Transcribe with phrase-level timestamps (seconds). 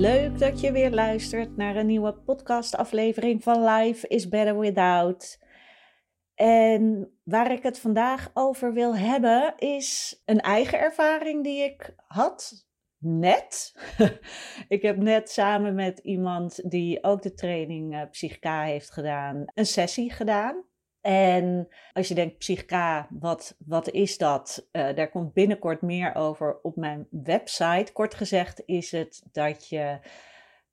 [0.00, 5.38] Leuk dat je weer luistert naar een nieuwe podcastaflevering van Life is Better Without.
[6.34, 12.68] En waar ik het vandaag over wil hebben is een eigen ervaring die ik had.
[12.98, 13.74] Net.
[14.68, 19.66] ik heb net samen met iemand die ook de training uh, Psychica heeft gedaan, een
[19.66, 20.64] sessie gedaan.
[21.00, 24.68] En als je denkt, Psychica, wat, wat is dat?
[24.72, 27.92] Uh, daar komt binnenkort meer over op mijn website.
[27.92, 29.98] Kort gezegd is het dat je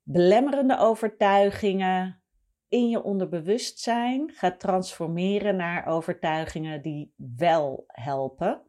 [0.02, 2.22] belemmerende overtuigingen
[2.68, 8.62] in je onderbewustzijn gaat transformeren naar overtuigingen die wel helpen.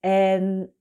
[0.00, 0.74] En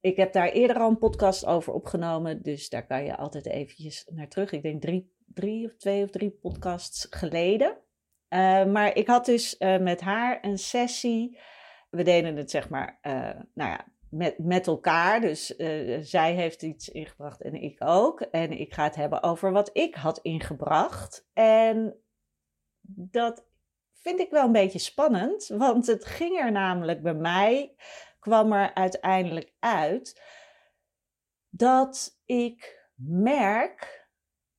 [0.00, 4.06] ik heb daar eerder al een podcast over opgenomen, dus daar kan je altijd eventjes
[4.10, 4.52] naar terug.
[4.52, 7.78] Ik denk drie, drie of twee of drie podcasts geleden.
[8.30, 11.38] Uh, maar ik had dus uh, met haar een sessie.
[11.90, 13.12] We deden het zeg maar, uh,
[13.54, 15.20] nou ja, met, met elkaar.
[15.20, 15.46] Dus
[16.00, 18.20] zij heeft iets ingebracht en ik ook.
[18.20, 21.28] En ik ga het hebben over wat ik had ingebracht.
[21.32, 22.02] En
[22.92, 23.46] dat
[23.92, 27.74] vind ik wel een beetje spannend, want het ging er namelijk bij mij,
[28.18, 30.22] kwam er uiteindelijk uit
[31.48, 34.08] dat ik merk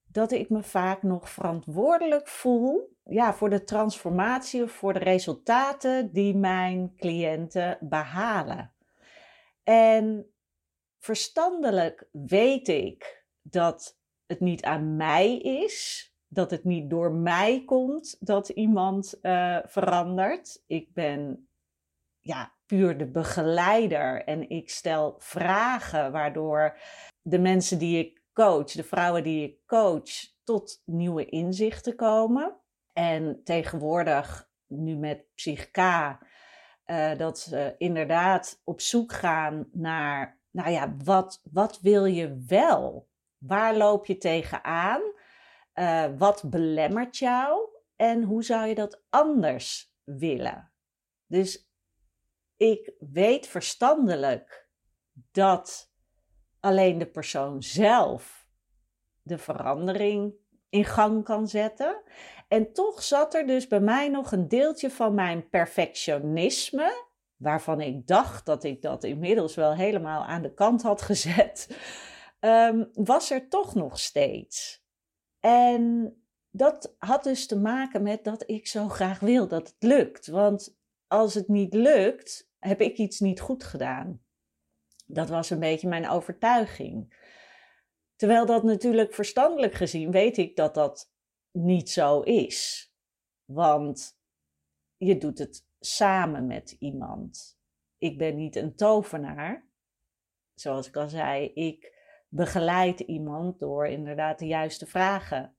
[0.04, 6.12] dat ik me vaak nog verantwoordelijk voel ja, voor de transformatie of voor de resultaten
[6.14, 8.74] die mijn cliënten behalen.
[9.64, 10.34] En
[11.00, 18.18] verstandelijk weet ik dat het niet aan mij is, dat het niet door mij komt
[18.20, 20.64] dat iemand uh, verandert.
[20.68, 21.48] Ik ben
[22.20, 26.78] ja, puur de begeleider en ik stel vragen waardoor
[27.22, 30.10] de mensen die ik coach, de vrouwen die ik coach,
[30.44, 32.61] tot nieuwe inzichten komen.
[32.94, 36.20] En tegenwoordig, nu met Psychica,
[36.86, 43.10] uh, dat ze inderdaad op zoek gaan naar, nou ja, wat, wat wil je wel?
[43.38, 45.02] Waar loop je tegenaan?
[45.74, 47.70] Uh, wat belemmert jou?
[47.96, 50.72] En hoe zou je dat anders willen?
[51.26, 51.70] Dus
[52.58, 54.70] ik weet verstandelijk
[55.32, 55.94] dat
[56.60, 58.48] alleen de persoon zelf
[59.22, 60.34] de verandering
[60.72, 62.02] in gang kan zetten.
[62.48, 67.06] En toch zat er dus bij mij nog een deeltje van mijn perfectionisme,
[67.36, 71.78] waarvan ik dacht dat ik dat inmiddels wel helemaal aan de kant had gezet,
[72.40, 74.84] um, was er toch nog steeds.
[75.40, 76.16] En
[76.50, 80.28] dat had dus te maken met dat ik zo graag wil dat het lukt.
[80.28, 80.78] Want
[81.08, 84.22] als het niet lukt, heb ik iets niet goed gedaan.
[85.06, 87.14] Dat was een beetje mijn overtuiging.
[88.22, 91.12] Terwijl dat natuurlijk verstandelijk gezien weet ik dat dat
[91.52, 92.92] niet zo is.
[93.46, 94.20] Want
[94.98, 97.60] je doet het samen met iemand.
[97.98, 99.70] Ik ben niet een tovenaar.
[100.54, 101.94] Zoals ik al zei, ik
[102.30, 105.56] begeleid iemand door inderdaad de juiste vragen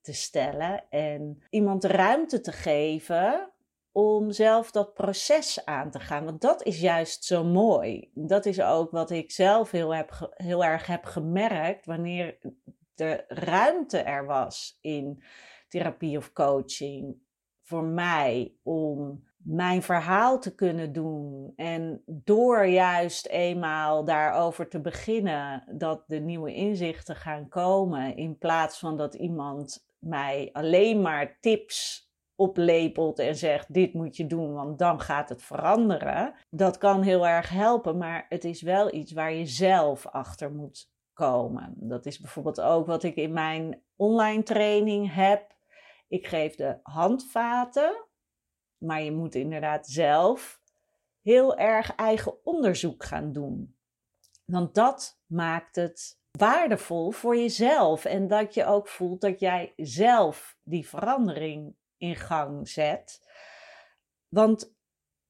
[0.00, 3.52] te stellen en iemand de ruimte te geven
[3.94, 6.24] om zelf dat proces aan te gaan.
[6.24, 8.10] Want dat is juist zo mooi.
[8.14, 12.38] Dat is ook wat ik zelf heel, heb, heel erg heb gemerkt wanneer
[12.94, 15.22] de ruimte er was in
[15.68, 17.16] therapie of coaching
[17.62, 21.52] voor mij om mijn verhaal te kunnen doen.
[21.56, 28.78] En door juist eenmaal daarover te beginnen, dat de nieuwe inzichten gaan komen, in plaats
[28.78, 32.03] van dat iemand mij alleen maar tips
[32.36, 36.34] oplepelt en zegt: Dit moet je doen, want dan gaat het veranderen.
[36.50, 40.92] Dat kan heel erg helpen, maar het is wel iets waar je zelf achter moet
[41.12, 41.74] komen.
[41.76, 45.54] Dat is bijvoorbeeld ook wat ik in mijn online training heb.
[46.08, 48.04] Ik geef de handvaten,
[48.78, 50.60] maar je moet inderdaad zelf
[51.22, 53.76] heel erg eigen onderzoek gaan doen.
[54.44, 60.56] Want dat maakt het waardevol voor jezelf en dat je ook voelt dat jij zelf
[60.62, 63.28] die verandering in gang zet.
[64.28, 64.74] Want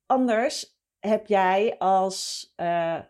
[0.07, 3.01] anders heb jij als uh,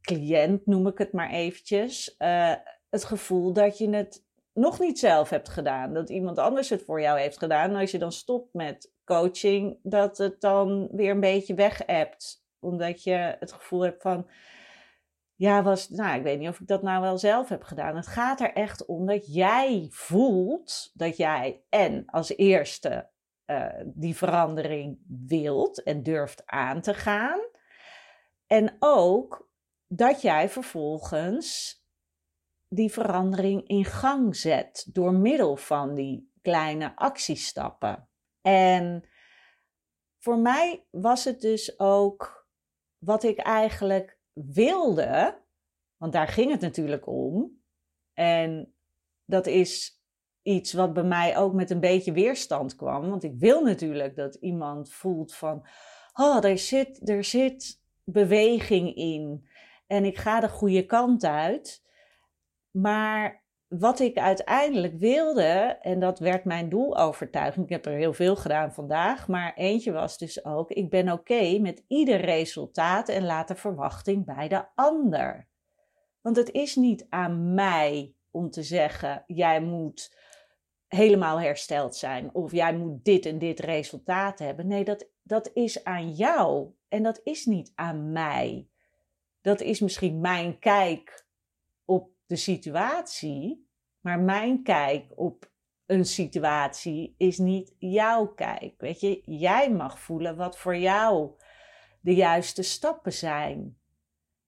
[0.00, 2.54] cliënt, noem ik het maar eventjes, uh,
[2.90, 5.94] het gevoel dat je het nog niet zelf hebt gedaan.
[5.94, 7.74] Dat iemand anders het voor jou heeft gedaan.
[7.74, 12.44] Als je dan stopt met coaching, dat het dan weer een beetje weg hebt.
[12.58, 14.28] Omdat je het gevoel hebt van,
[15.36, 17.96] ja, was, nou, ik weet niet of ik dat nou wel zelf heb gedaan.
[17.96, 23.10] Het gaat er echt om dat jij voelt dat jij en als eerste
[23.46, 27.40] uh, die verandering wilt en durft aan te gaan.
[28.46, 29.48] En ook
[29.86, 31.78] dat jij vervolgens
[32.68, 38.08] die verandering in gang zet door middel van die kleine actiestappen.
[38.40, 39.08] En
[40.18, 42.48] voor mij was het dus ook
[42.98, 45.42] wat ik eigenlijk wilde,
[45.96, 47.62] want daar ging het natuurlijk om.
[48.12, 48.74] En
[49.24, 50.02] dat is
[50.42, 53.10] iets wat bij mij ook met een beetje weerstand kwam.
[53.10, 55.66] Want ik wil natuurlijk dat iemand voelt van,
[56.12, 59.48] oh, er zit, er zit beweging in.
[59.86, 61.82] En ik ga de goede kant uit.
[62.70, 63.43] Maar
[63.78, 67.64] wat ik uiteindelijk wilde, en dat werd mijn doelovertuiging.
[67.64, 71.58] Ik heb er heel veel gedaan vandaag, maar eentje was dus ook: ik ben oké
[71.58, 75.48] met ieder resultaat en laat de verwachting bij de ander.
[76.20, 80.16] Want het is niet aan mij om te zeggen: jij moet
[80.86, 84.66] helemaal hersteld zijn of jij moet dit en dit resultaat hebben.
[84.66, 88.68] Nee, dat, dat is aan jou en dat is niet aan mij.
[89.40, 91.26] Dat is misschien mijn kijk
[91.84, 93.63] op de situatie,
[94.04, 95.50] maar mijn kijk op
[95.86, 98.74] een situatie is niet jouw kijk.
[98.78, 101.30] Weet je, jij mag voelen wat voor jou
[102.00, 103.78] de juiste stappen zijn.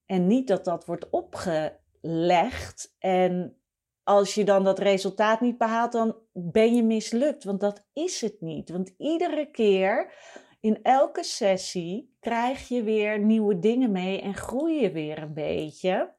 [0.07, 3.61] En niet dat dat wordt opgelegd en
[4.03, 7.45] als je dan dat resultaat niet behaalt, dan ben je mislukt.
[7.45, 8.71] Want dat is het niet.
[8.71, 10.13] Want iedere keer
[10.61, 16.15] in elke sessie krijg je weer nieuwe dingen mee en groei je weer een beetje.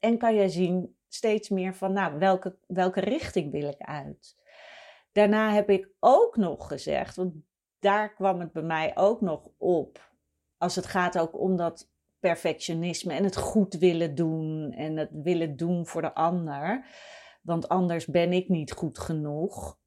[0.00, 4.36] En kan je zien steeds meer van, nou, welke, welke richting wil ik uit?
[5.12, 7.34] Daarna heb ik ook nog gezegd, want
[7.78, 10.10] daar kwam het bij mij ook nog op.
[10.58, 15.56] Als het gaat ook om dat perfectionisme en het goed willen doen en het willen
[15.56, 16.86] doen voor de ander.
[17.42, 19.78] Want anders ben ik niet goed genoeg.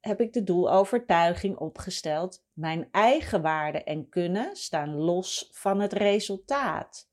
[0.00, 7.08] Heb ik de doelovertuiging opgesteld: mijn eigen waarde en kunnen staan los van het resultaat.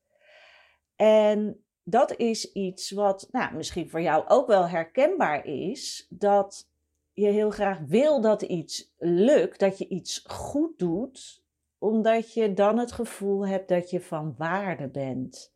[0.96, 6.06] En dat is iets wat nou, misschien voor jou ook wel herkenbaar is.
[6.10, 6.68] Dat
[7.12, 11.44] je heel graag wil dat iets lukt, dat je iets goed doet,
[11.78, 15.54] omdat je dan het gevoel hebt dat je van waarde bent.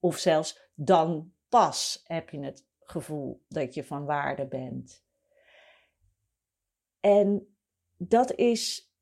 [0.00, 5.04] Of zelfs dan pas heb je het gevoel dat je van waarde bent.
[7.00, 7.56] En
[7.96, 8.92] dat is,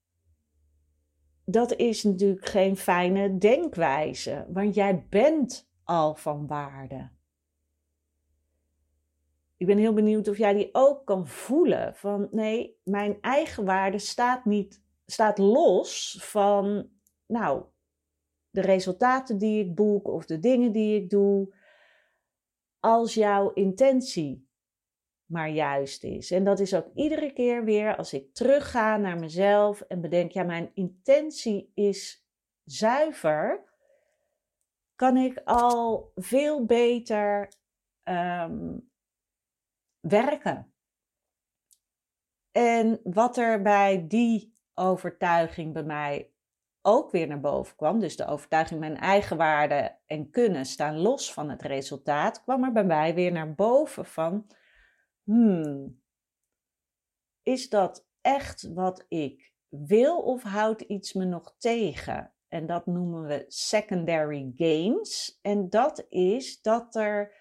[1.44, 7.10] dat is natuurlijk geen fijne denkwijze, want jij bent al van waarde.
[9.56, 11.94] Ik ben heel benieuwd of jij die ook kan voelen.
[11.94, 16.90] Van nee, mijn eigen waarde staat niet, staat los van,
[17.26, 17.64] nou,
[18.50, 21.54] de resultaten die ik boek of de dingen die ik doe.
[22.80, 24.48] Als jouw intentie
[25.26, 26.30] maar juist is.
[26.30, 30.42] En dat is ook iedere keer weer als ik terugga naar mezelf en bedenk, ja,
[30.42, 32.26] mijn intentie is
[32.64, 33.69] zuiver
[35.00, 37.52] kan ik al veel beter
[38.02, 38.78] ehm,
[40.00, 40.74] werken.
[42.50, 46.32] En wat er bij die overtuiging bij mij
[46.82, 51.32] ook weer naar boven kwam, dus de overtuiging mijn eigen waarde en kunnen staan los
[51.32, 54.46] van het resultaat, kwam er bij mij weer naar boven van,
[55.22, 56.02] hmm,
[57.42, 62.34] is dat echt wat ik wil of houdt iets me nog tegen?
[62.50, 65.38] En dat noemen we secondary gains.
[65.42, 67.34] En dat is dat er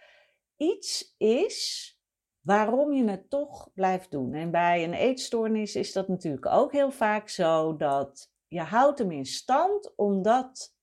[0.57, 1.93] iets is
[2.41, 4.33] waarom je het toch blijft doen.
[4.33, 9.11] En bij een eetstoornis is dat natuurlijk ook heel vaak zo dat je houdt hem
[9.11, 10.75] in stand omdat,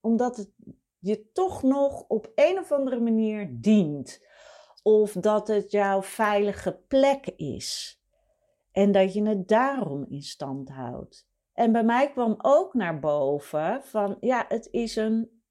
[0.00, 0.50] omdat het
[0.98, 4.26] je toch nog op een of andere manier dient.
[4.82, 8.00] Of dat het jouw veilige plek is.
[8.72, 11.27] En dat je het daarom in stand houdt.
[11.58, 15.42] En bij mij kwam ook naar boven van, ja, het is een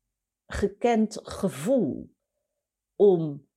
[0.46, 2.16] gekend gevoel
[2.96, 3.48] om,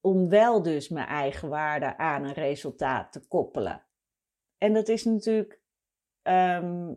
[0.00, 3.84] om wel dus mijn eigen waarde aan een resultaat te koppelen.
[4.58, 5.60] En dat is natuurlijk,
[6.22, 6.94] ehm,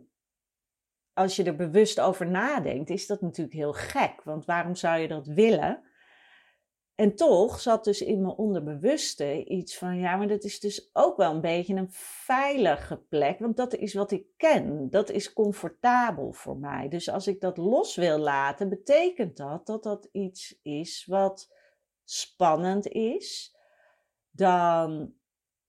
[1.12, 4.22] als je er bewust over nadenkt, is dat natuurlijk heel gek.
[4.22, 5.82] Want waarom zou je dat willen?
[6.98, 11.16] En toch zat dus in mijn onderbewuste iets van, ja, maar dat is dus ook
[11.16, 14.90] wel een beetje een veilige plek, want dat is wat ik ken.
[14.90, 16.88] Dat is comfortabel voor mij.
[16.88, 21.52] Dus als ik dat los wil laten, betekent dat dat dat iets is wat
[22.04, 23.56] spannend is.
[24.30, 25.14] Dan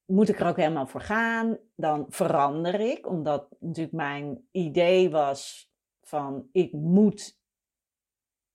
[0.05, 1.57] moet ik er ook helemaal voor gaan.
[1.75, 5.71] Dan verander ik, omdat natuurlijk mijn idee was
[6.01, 7.39] van, ik moet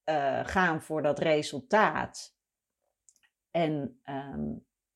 [0.05, 2.34] uh, gaan voor dat resultaat.
[3.57, 4.53] En ehm,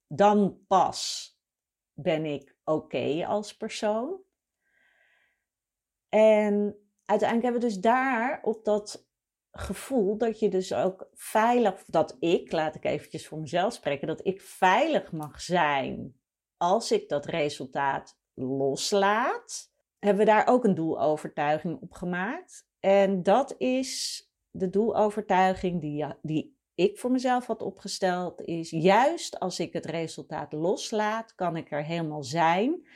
[0.07, 1.33] dan pas
[1.93, 4.21] ben ik oké als persoon.
[6.09, 6.55] En
[7.05, 9.09] uiteindelijk hebben we dus daar op dat
[9.51, 14.27] gevoel dat je dus ook veilig, dat ik, laat ik eventjes voor mezelf spreken, dat
[14.27, 16.21] ik veilig mag zijn
[16.57, 22.69] als ik dat resultaat loslaat, hebben we daar ook een doelovertuiging op gemaakt.
[22.81, 29.61] En dat is de doelovertuiging die, die ik voor mezelf had opgesteld is juist als
[29.61, 32.89] ik het resultaat loslaat, kan ik er helemaal zijn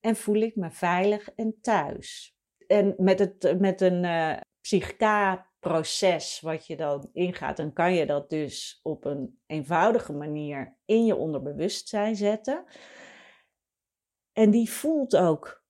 [0.00, 2.36] en voel ik me veilig en thuis.
[2.66, 8.30] En met, het, met een uh, psychica-proces wat je dan ingaat, dan kan je dat
[8.30, 12.64] dus op een eenvoudige manier in je onderbewustzijn zetten.
[14.32, 15.64] En die voelt ook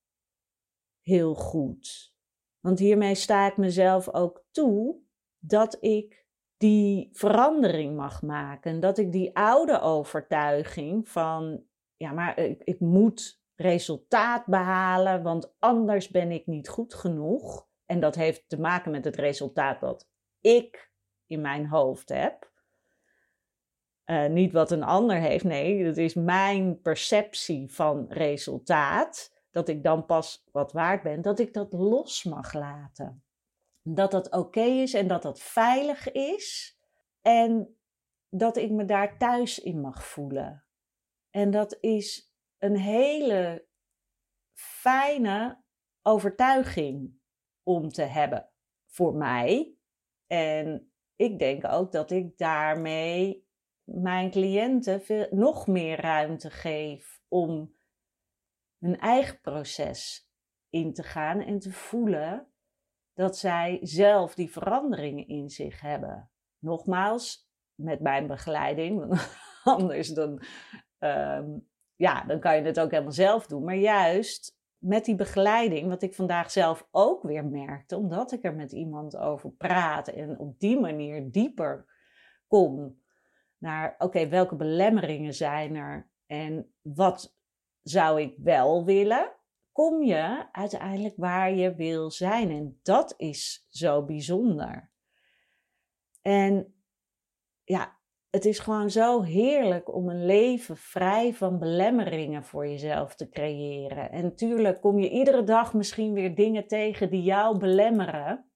[1.01, 2.15] heel goed.
[2.61, 5.01] Want hiermee sta ik mezelf ook toe
[5.39, 6.26] dat ik
[6.57, 8.81] die verandering mag maken.
[8.81, 11.65] Dat ik die oude overtuiging van,
[11.97, 17.67] ja, maar ik, moet resultaat behalen, want anders ben ik niet goed genoeg.
[17.87, 20.09] En dat heeft te maken met het resultaat dat
[20.41, 20.91] ik
[21.27, 22.55] in mijn hoofd heb.
[24.07, 29.35] Uh, niet wat een ander heeft, nee, dat is mijn perceptie van resultaat.
[29.51, 33.26] Dat ik dan pas wat waard ben, dat ik dat los mag laten
[33.89, 36.79] dat dat oké is en dat dat veilig is.
[37.23, 37.79] En
[38.29, 40.65] dat ik me daar thuis in mag voelen.
[41.31, 43.69] En dat is een hele
[44.53, 45.63] fijne
[46.03, 47.19] overtuiging
[47.63, 48.51] om te hebben
[48.87, 49.77] voor mij.
[50.27, 53.49] En ik denk ook dat ik daarmee
[53.85, 57.77] mijn cliënten nog meer ruimte geef om
[58.79, 60.31] hun eigen proces
[60.71, 62.51] in te gaan en te voelen
[63.17, 66.31] dat zij zelf die veranderingen in zich hebben.
[66.59, 69.21] Nogmaals, met mijn begeleiding,
[69.65, 70.43] anders dan,
[70.99, 71.59] ehm,
[71.95, 73.65] ja, dan kan je het ook helemaal zelf doen.
[73.65, 78.55] Maar juist met die begeleiding, wat ik vandaag zelf ook weer merkte, omdat ik er
[78.55, 81.87] met iemand over praat en op die manier dieper
[82.47, 83.03] kom
[83.59, 87.37] naar, oké, welke belemmeringen zijn er en wat
[87.83, 89.33] zou ik wel willen?
[89.77, 92.51] Kom je uiteindelijk waar je wil zijn.
[92.51, 94.91] En dat is zo bijzonder.
[96.23, 96.75] En
[97.65, 97.99] ja,
[98.31, 104.11] het is gewoon zo heerlijk om een leven vrij van belemmeringen voor jezelf te creëren.
[104.11, 108.51] En natuurlijk kom je iedere dag misschien weer dingen tegen die jou belemmeren.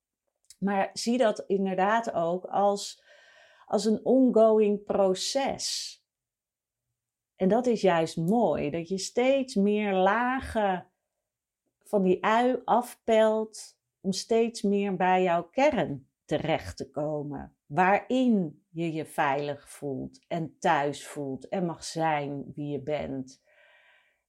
[0.58, 3.02] Maar zie dat inderdaad ook als,
[3.66, 5.94] als een ongoing proces.
[7.36, 10.89] En dat is juist mooi, dat je steeds meer lagen
[11.90, 17.56] van die ui afpelt om steeds meer bij jouw kern terecht te komen.
[17.66, 23.42] Waarin je je veilig voelt en thuis voelt en mag zijn wie je bent.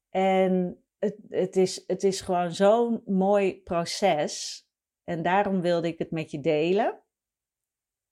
[0.09, 4.65] En het, het, is, het is gewoon zo'n mooi proces.
[5.03, 6.99] En daarom wilde ik het met je delen.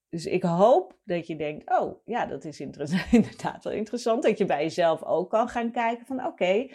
[0.09, 2.59] Dus ik hoop dat je denkt, oh ja, dat is
[3.11, 4.23] inderdaad wel interessant.
[4.23, 6.69] Dat je bij jezelf ook kan gaan kijken van oké,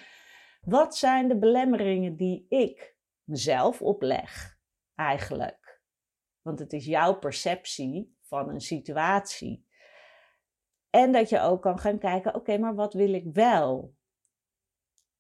[0.65, 4.59] wat zijn de belemmeringen die ik mezelf opleg
[4.95, 5.83] eigenlijk?
[6.43, 9.67] Want het is jouw perceptie van een situatie.
[10.91, 13.95] En dat je ook kan gaan kijken, oké, maar wat wil ik wel?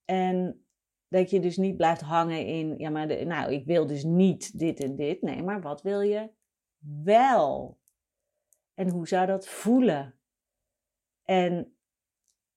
[0.04, 0.66] En
[1.08, 4.80] dat je dus niet blijft hangen in, ja, maar nou, ik wil dus niet dit
[4.80, 5.22] en dit.
[5.22, 6.30] Nee, maar wat wil je
[7.02, 7.78] wel?
[8.74, 10.18] En hoe zou dat voelen?
[11.22, 11.73] En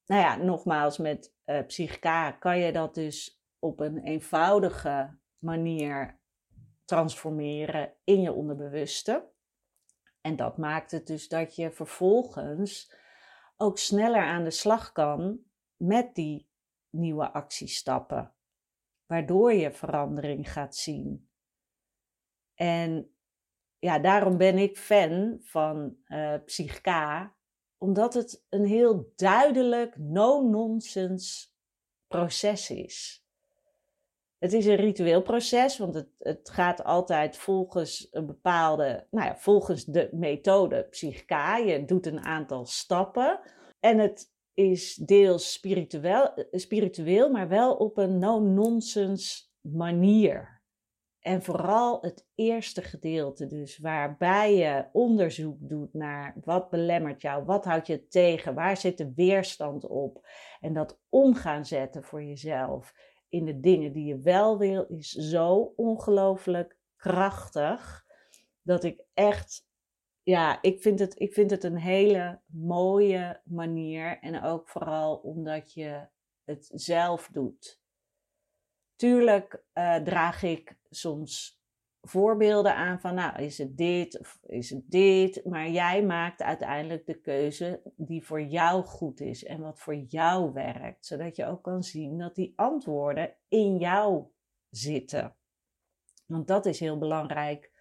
[0.07, 6.19] nou ja, nogmaals, met uh, psychica kan je dat dus op een eenvoudige manier
[6.85, 9.29] transformeren in je onderbewuste.
[10.21, 12.93] En dat maakt het dus dat je vervolgens
[13.57, 15.39] ook sneller aan de slag kan
[15.75, 16.49] met die
[16.89, 18.33] nieuwe actiestappen,
[19.05, 21.29] waardoor je verandering gaat zien.
[22.53, 23.15] En
[23.79, 27.35] ja, daarom ben ik fan van uh, Psychica,
[27.77, 31.47] omdat het een heel duidelijk, no-nonsense
[32.07, 33.25] proces is.
[34.37, 39.37] Het is een ritueel proces, want het, het gaat altijd volgens een bepaalde, nou ja,
[39.37, 41.57] volgens de methode Psychica.
[41.57, 43.39] Je doet een aantal stappen.
[43.79, 50.56] En het is deels spiritueel, spiritueel maar wel op een no-nonsense manier.
[51.19, 57.65] En vooral het eerste gedeelte, dus waarbij je onderzoek doet naar wat belemmert jou, wat
[57.65, 60.27] houdt je tegen, waar zit de weerstand op.
[60.59, 62.93] En dat om gaan zetten voor jezelf
[63.29, 68.05] in de dingen die je wel wil, is zo ongelooflijk krachtig.
[68.61, 69.67] Dat ik echt,
[70.23, 74.19] ja, ik vind, het, ik vind het een hele mooie manier.
[74.19, 76.07] En ook vooral omdat je
[76.43, 77.81] het zelf doet.
[78.97, 81.61] Tuurlijk uh, draag ik soms
[82.01, 85.45] voorbeelden aan van, nou, is het dit of is het dit?
[85.45, 90.53] Maar jij maakt uiteindelijk de keuze die voor jou goed is en wat voor jou
[90.53, 94.25] werkt, zodat je ook kan zien dat die antwoorden in jou
[94.69, 95.35] zitten.
[96.25, 97.71] Want dat is heel belangrijk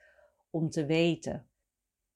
[0.51, 1.49] om te weten.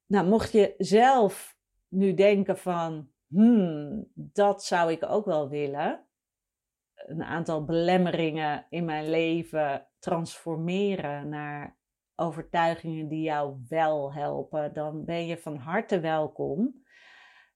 [0.07, 6.05] Nou, mocht je zelf nu denken van, hmm, dat zou ik ook wel willen,
[7.11, 11.79] een aantal belemmeringen in mijn leven transformeren naar
[12.15, 16.83] overtuigingen die jou wel helpen, dan ben je van harte welkom.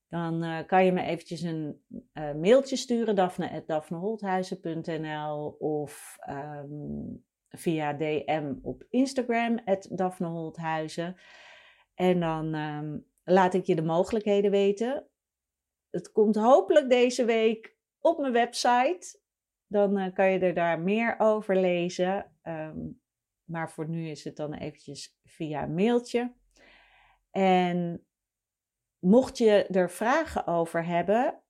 [0.07, 8.53] Dan uh, kan je me eventjes een uh, mailtje sturen, daphne.daphneholthuizen.nl of um, via DM
[8.61, 9.59] op Instagram,
[9.89, 11.15] Daphneholthuizen.
[11.93, 15.07] En dan um, laat ik je de mogelijkheden weten.
[15.89, 19.23] Het komt hopelijk deze week op mijn website
[19.67, 22.31] dan uh, kan je er daar meer over lezen.
[22.43, 23.01] Um,
[23.43, 26.33] maar voor nu is het dan eventjes via mailtje.
[27.31, 28.05] En
[28.99, 31.41] mocht je er vragen over hebben,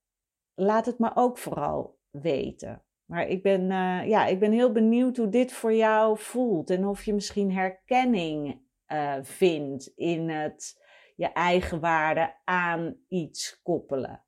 [0.54, 2.84] laat het me ook vooral weten.
[3.06, 6.70] Maar ik ben, uh, ja, ik ben heel benieuwd hoe dit voor jou voelt.
[6.70, 10.84] En of je misschien herkenning uh, vindt in het
[11.16, 14.25] je eigen waarde aan iets koppelen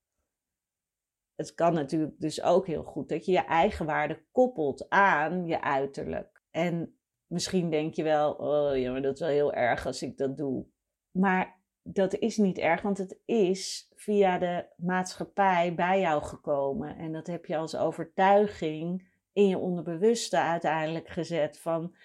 [1.38, 5.62] het kan natuurlijk dus ook heel goed dat je je eigen waarde koppelt aan je
[5.62, 6.42] uiterlijk.
[6.52, 10.18] En misschien denk je wel, oh ja, maar dat is wel heel erg als ik
[10.18, 10.66] dat doe.
[11.12, 16.98] Maar dat is niet erg, want het is via de maatschappij bij jou gekomen.
[16.98, 21.96] En dat heb je als overtuiging in je onderbewuste uiteindelijk gezet van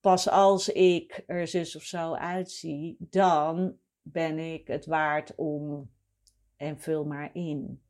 [0.00, 5.90] pas als ik er zus of zo uitzie, dan ben ik het waard om
[6.56, 7.80] en vul maar in.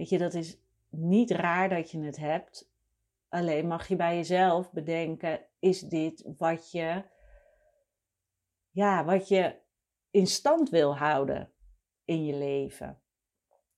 [0.00, 0.58] Weet je, dat is
[0.88, 2.70] niet raar dat je het hebt.
[3.28, 7.02] Alleen mag je bij jezelf bedenken: is dit wat je,
[8.70, 9.54] ja, wat je
[10.10, 11.52] in stand wil houden
[12.04, 13.00] in je leven?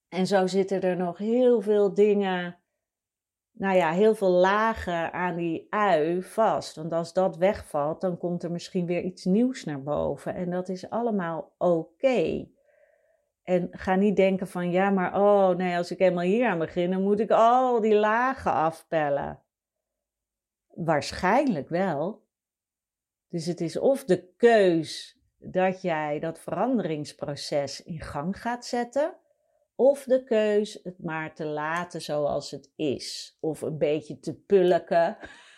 [0.09, 2.59] En zo zitten er nog heel veel dingen,
[3.53, 6.77] nou ja, heel veel lagen aan die ui vast.
[6.77, 10.35] Want als dat wegvalt, dan komt er misschien weer iets nieuws naar boven.
[10.35, 12.47] En dat is allemaal oké.
[13.43, 16.91] En ga niet denken van ja, maar oh nee, als ik eenmaal hier aan begin,
[16.91, 19.43] dan moet ik al die lagen afpellen.
[20.69, 22.27] Waarschijnlijk wel.
[23.29, 29.17] Dus het is of de keus dat jij dat veranderingsproces in gang gaat zetten,
[29.75, 33.37] of de keus het maar te laten zoals het is.
[33.41, 35.17] Of een beetje te pulken,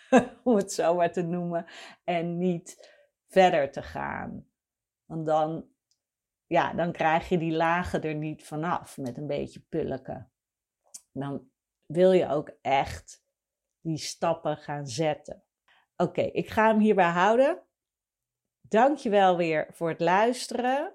[0.43, 1.65] om het zo maar te noemen,
[2.03, 2.89] en niet
[3.27, 4.47] verder te gaan.
[5.05, 5.65] Want dan
[6.47, 10.31] ja, dan krijg je die lagen er niet vanaf met een beetje pulken.
[11.11, 11.49] Dan
[11.85, 13.23] wil je ook echt
[13.81, 15.43] die stappen gaan zetten.
[15.97, 17.61] Oké, ik ga hem hierbij houden.
[18.61, 20.93] Dankjewel weer voor het luisteren.